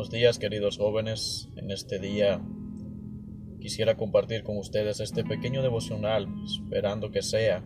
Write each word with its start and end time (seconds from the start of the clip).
Buenos 0.00 0.14
días 0.14 0.38
queridos 0.38 0.78
jóvenes. 0.78 1.50
En 1.56 1.70
este 1.70 1.98
día 1.98 2.40
quisiera 3.60 3.98
compartir 3.98 4.44
con 4.44 4.56
ustedes 4.56 4.98
este 4.98 5.24
pequeño 5.24 5.60
devocional, 5.60 6.26
esperando 6.42 7.10
que 7.10 7.20
sea 7.20 7.62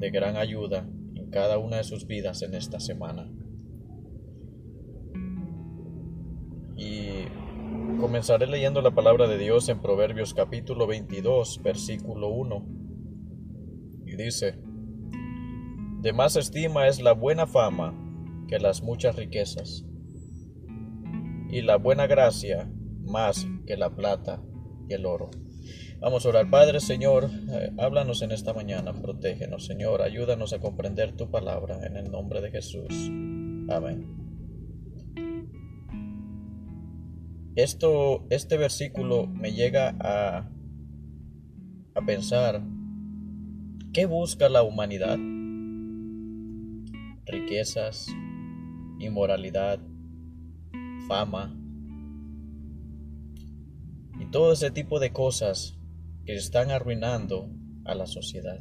de 0.00 0.10
gran 0.10 0.36
ayuda 0.36 0.88
en 1.14 1.30
cada 1.30 1.58
una 1.58 1.76
de 1.76 1.84
sus 1.84 2.08
vidas 2.08 2.42
en 2.42 2.56
esta 2.56 2.80
semana. 2.80 3.30
Y 6.76 7.26
comenzaré 8.00 8.48
leyendo 8.48 8.82
la 8.82 8.90
palabra 8.90 9.28
de 9.28 9.38
Dios 9.38 9.68
en 9.68 9.80
Proverbios 9.80 10.34
capítulo 10.34 10.88
22, 10.88 11.62
versículo 11.62 12.30
1. 12.30 12.66
Y 14.04 14.16
dice, 14.16 14.58
De 16.00 16.12
más 16.12 16.34
estima 16.34 16.88
es 16.88 17.00
la 17.00 17.12
buena 17.12 17.46
fama 17.46 17.94
que 18.48 18.58
las 18.58 18.82
muchas 18.82 19.14
riquezas 19.14 19.86
y 21.50 21.62
la 21.62 21.76
buena 21.76 22.06
gracia 22.06 22.70
más 23.02 23.46
que 23.66 23.76
la 23.76 23.90
plata 23.90 24.42
y 24.88 24.94
el 24.94 25.06
oro. 25.06 25.30
Vamos 26.00 26.24
a 26.24 26.30
orar. 26.30 26.48
Padre 26.48 26.80
Señor, 26.80 27.28
eh, 27.50 27.72
háblanos 27.78 28.22
en 28.22 28.32
esta 28.32 28.54
mañana, 28.54 28.94
protégenos 28.94 29.66
Señor, 29.66 30.00
ayúdanos 30.00 30.52
a 30.52 30.58
comprender 30.58 31.12
tu 31.12 31.30
palabra 31.30 31.86
en 31.86 31.96
el 31.96 32.10
nombre 32.10 32.40
de 32.40 32.50
Jesús. 32.50 32.88
Amén. 33.68 34.20
Esto, 37.56 38.24
este 38.30 38.56
versículo 38.56 39.26
me 39.26 39.52
llega 39.52 39.94
a, 40.00 40.48
a 41.94 42.06
pensar, 42.06 42.62
¿qué 43.92 44.06
busca 44.06 44.48
la 44.48 44.62
humanidad? 44.62 45.18
Riquezas, 47.26 48.06
inmoralidad, 48.98 49.80
fama 51.10 51.52
y 54.20 54.26
todo 54.30 54.52
ese 54.52 54.70
tipo 54.70 55.00
de 55.00 55.12
cosas 55.12 55.76
que 56.24 56.36
están 56.36 56.70
arruinando 56.70 57.50
a 57.84 57.96
la 57.96 58.06
sociedad. 58.06 58.60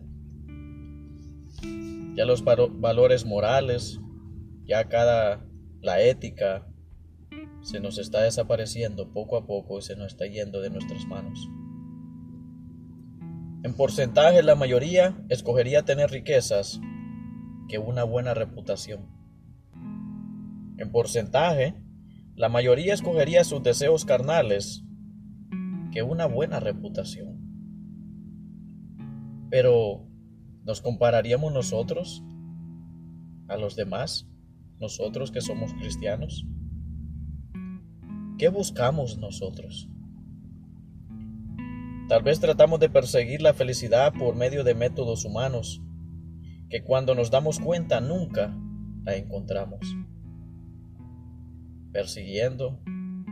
Ya 2.16 2.26
los 2.26 2.44
valores 2.44 3.28
morales, 3.28 4.00
ya 4.66 4.90
cada 4.90 5.46
la 5.80 6.02
ética 6.02 6.68
se 7.62 7.80
nos 7.80 8.00
está 8.00 8.24
desapareciendo 8.24 9.14
poco 9.14 9.38
a 9.38 9.46
poco 9.46 9.78
y 9.78 9.84
se 9.84 9.96
nos 9.96 10.08
está 10.08 10.26
yendo 10.26 10.60
de 10.60 10.72
nuestras 10.72 11.06
manos. 11.06 11.48
En 13.62 13.76
porcentaje 13.76 14.42
la 14.42 14.56
mayoría 14.56 15.24
escogería 15.30 15.86
tener 15.86 16.10
riquezas 16.10 16.82
que 17.68 17.78
una 17.78 18.06
buena 18.06 18.34
reputación. 18.34 19.06
En 20.80 20.92
porcentaje 20.92 21.76
la 22.40 22.48
mayoría 22.48 22.94
escogería 22.94 23.44
sus 23.44 23.62
deseos 23.64 24.06
carnales 24.06 24.86
que 25.92 26.04
una 26.04 26.26
buena 26.26 26.62
reputación. 26.62 27.38
Pero, 29.50 30.08
¿nos 30.64 30.80
compararíamos 30.80 31.52
nosotros 31.52 32.24
a 33.50 33.58
los 33.58 33.76
demás, 33.76 34.30
nosotros 34.80 35.32
que 35.32 35.42
somos 35.42 35.74
cristianos? 35.74 36.46
¿Qué 38.38 38.48
buscamos 38.48 39.18
nosotros? 39.18 39.90
Tal 42.08 42.24
vez 42.24 42.40
tratamos 42.40 42.80
de 42.80 42.90
perseguir 42.90 43.42
la 43.42 43.54
felicidad 43.54 44.14
por 44.14 44.38
medio 44.38 44.64
de 44.64 44.76
métodos 44.76 45.26
humanos, 45.26 45.82
que 46.70 46.86
cuando 46.86 47.16
nos 47.16 47.32
damos 47.32 47.60
cuenta 47.60 48.00
nunca 48.00 48.58
la 49.04 49.18
encontramos 49.18 49.82
persiguiendo 51.92 52.80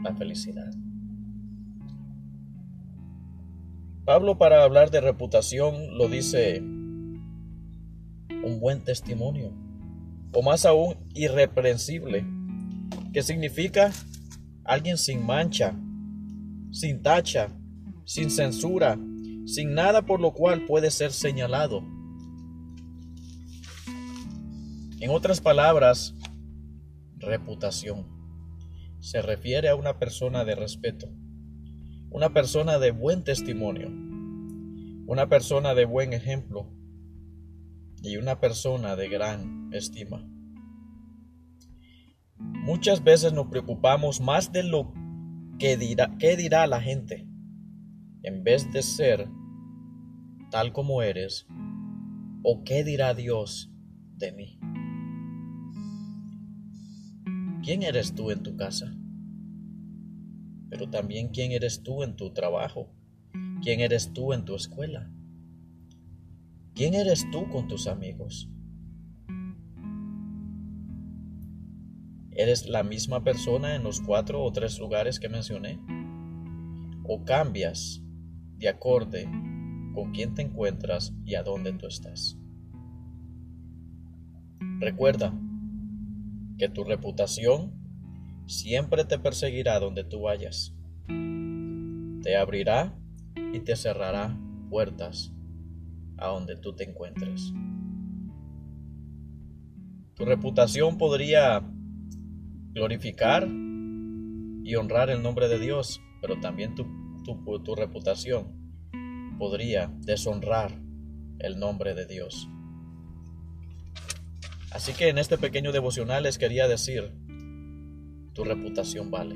la 0.04 0.16
felicidad. 0.16 0.72
Pablo 4.06 4.38
para 4.38 4.64
hablar 4.64 4.90
de 4.90 5.02
reputación 5.02 5.98
lo 5.98 6.08
dice 6.08 6.60
un 6.60 8.60
buen 8.60 8.84
testimonio, 8.84 9.54
o 10.34 10.42
más 10.42 10.66
aún 10.66 10.96
irreprensible, 11.14 12.26
que 13.12 13.22
significa 13.22 13.92
alguien 14.64 14.98
sin 14.98 15.26
mancha, 15.26 15.76
sin 16.72 17.02
tacha, 17.02 17.50
sin 18.06 18.30
censura, 18.30 18.98
sin 19.46 19.74
nada 19.74 20.06
por 20.06 20.22
lo 20.22 20.34
cual 20.34 20.66
puede 20.66 20.92
ser 20.92 21.12
señalado. 21.12 21.84
En 25.00 25.10
otras 25.10 25.42
palabras, 25.42 26.16
reputación 27.18 28.17
se 29.08 29.22
refiere 29.22 29.70
a 29.70 29.76
una 29.76 30.00
persona 30.00 30.44
de 30.44 30.54
respeto, 30.54 31.08
una 32.10 32.34
persona 32.34 32.78
de 32.78 32.92
buen 32.92 33.24
testimonio, 33.24 33.88
una 35.08 35.30
persona 35.30 35.74
de 35.74 35.86
buen 35.86 36.12
ejemplo 36.12 36.70
y 38.04 38.18
una 38.18 38.42
persona 38.42 38.98
de 38.98 39.08
gran 39.08 39.70
estima. 39.72 40.30
Muchas 42.36 43.02
veces 43.02 43.32
nos 43.32 43.48
preocupamos 43.48 44.20
más 44.20 44.52
de 44.52 44.64
lo 44.64 44.92
que 45.58 45.78
dirá, 45.78 46.14
qué 46.20 46.36
dirá 46.36 46.68
la 46.68 46.82
gente, 46.82 47.26
en 48.24 48.44
vez 48.44 48.70
de 48.74 48.84
ser 48.84 49.30
tal 50.52 50.74
como 50.74 51.02
eres, 51.02 51.48
o 52.44 52.62
qué 52.66 52.84
dirá 52.84 53.14
Dios 53.14 53.72
de 54.18 54.34
mí. 54.34 54.60
¿Quién 57.64 57.84
eres 57.84 58.14
tú 58.14 58.32
en 58.32 58.44
tu 58.44 58.58
casa? 58.58 58.97
Pero 60.70 60.90
también 60.90 61.30
quién 61.30 61.52
eres 61.52 61.84
tú 61.84 62.04
en 62.04 62.16
tu 62.16 62.32
trabajo. 62.32 62.90
¿Quién 63.62 63.80
eres 63.80 64.14
tú 64.14 64.34
en 64.34 64.46
tu 64.46 64.56
escuela? 64.56 65.10
¿Quién 66.74 66.94
eres 66.94 67.30
tú 67.32 67.50
con 67.50 67.68
tus 67.68 67.88
amigos? 67.88 68.50
¿Eres 72.32 72.68
la 72.70 72.84
misma 72.84 73.24
persona 73.24 73.76
en 73.76 73.84
los 73.84 74.00
cuatro 74.00 74.44
o 74.44 74.52
tres 74.52 74.78
lugares 74.80 75.20
que 75.20 75.30
mencioné? 75.30 75.80
¿O 77.04 77.24
cambias 77.26 78.04
de 78.58 78.70
acorde 78.70 79.28
con 79.96 80.12
quién 80.12 80.36
te 80.36 80.44
encuentras 80.44 81.14
y 81.26 81.36
a 81.36 81.44
dónde 81.44 81.74
tú 81.74 81.88
estás? 81.88 82.38
Recuerda, 84.80 85.34
que 86.58 86.70
tu 86.70 86.84
reputación 86.84 87.72
siempre 88.48 89.06
te 89.06 89.20
perseguirá 89.20 89.80
donde 89.80 90.04
tú 90.04 90.22
vayas. 90.22 90.74
Te 92.24 92.36
abrirá 92.36 92.98
y 93.54 93.60
te 93.60 93.76
cerrará 93.76 94.38
puertas 94.70 95.32
a 96.18 96.28
donde 96.28 96.56
tú 96.58 96.76
te 96.76 96.84
encuentres. 96.84 97.54
Tu 100.16 100.26
reputación 100.26 100.98
podría 100.98 101.64
glorificar 102.74 103.48
y 103.48 104.76
honrar 104.76 105.10
el 105.10 105.22
nombre 105.22 105.48
de 105.48 105.60
Dios, 105.60 106.02
pero 106.22 106.40
también 106.40 106.74
tu, 106.74 106.86
tu, 107.24 107.76
reputación 107.76 109.38
podría 109.38 109.94
deshonrar 110.00 110.82
el 111.40 111.60
nombre 111.60 111.94
de 111.94 112.08
Dios. 112.08 112.50
Así 114.72 114.94
que 114.94 115.10
en 115.10 115.18
este 115.18 115.38
pequeño 115.38 115.72
devocional 115.72 116.24
les 116.24 116.38
quería 116.38 116.68
decir, 116.68 117.14
tu 118.38 118.44
reputación 118.44 119.10
vale. 119.10 119.36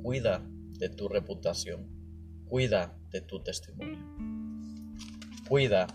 Cuida 0.00 0.48
de 0.78 0.88
tu 0.88 1.08
reputación. 1.08 1.88
Cuida 2.44 2.96
de 3.10 3.20
tu 3.20 3.42
testimonio. 3.42 3.98
Cuida 5.48 5.88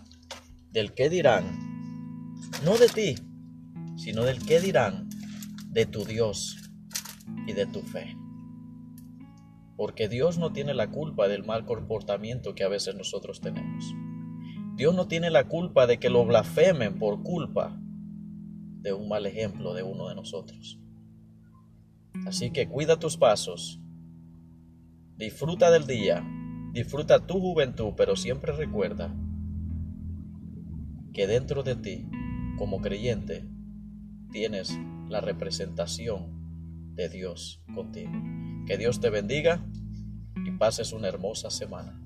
del 0.74 0.94
qué 0.94 1.10
dirán, 1.10 1.46
no 2.66 2.78
de 2.78 2.90
ti, 2.90 3.16
sino 3.96 4.26
del 4.26 4.46
qué 4.46 4.60
dirán 4.60 5.08
de 5.70 5.86
tu 5.86 6.04
Dios 6.04 6.58
y 7.48 7.54
de 7.54 7.66
tu 7.66 7.80
fe. 7.82 8.18
Porque 9.78 10.10
Dios 10.10 10.38
no 10.38 10.52
tiene 10.52 10.74
la 10.74 10.92
culpa 10.92 11.30
del 11.30 11.46
mal 11.46 11.66
comportamiento 11.66 12.56
que 12.56 12.66
a 12.66 12.68
veces 12.68 12.94
nosotros 12.94 13.40
tenemos. 13.40 13.86
Dios 14.76 14.94
no 14.94 15.08
tiene 15.08 15.30
la 15.30 15.48
culpa 15.48 15.88
de 15.88 15.98
que 15.98 16.10
lo 16.10 16.26
blasfemen 16.26 17.00
por 17.00 17.24
culpa 17.24 17.80
de 18.82 18.92
un 18.92 19.08
mal 19.08 19.26
ejemplo 19.26 19.74
de 19.74 19.84
uno 19.84 20.10
de 20.10 20.16
nosotros. 20.16 20.82
Así 22.26 22.52
que 22.52 22.68
cuida 22.68 23.00
tus 23.00 23.18
pasos, 23.18 23.80
disfruta 25.18 25.72
del 25.72 25.88
día, 25.88 26.24
disfruta 26.74 27.26
tu 27.26 27.40
juventud, 27.40 27.94
pero 27.96 28.16
siempre 28.16 28.52
recuerda 28.52 29.16
que 31.14 31.28
dentro 31.28 31.64
de 31.64 31.76
ti, 31.76 32.08
como 32.58 32.82
creyente, 32.82 33.46
tienes 34.32 34.78
la 35.10 35.22
representación 35.22 36.94
de 36.96 37.10
Dios 37.10 37.62
contigo. 37.74 38.12
Que 38.66 38.78
Dios 38.78 39.00
te 39.00 39.10
bendiga 39.10 39.66
y 40.46 40.52
pases 40.52 40.94
una 40.94 41.08
hermosa 41.08 41.50
semana. 41.50 42.02